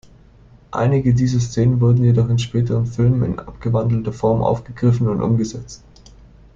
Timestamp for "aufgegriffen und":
4.41-5.21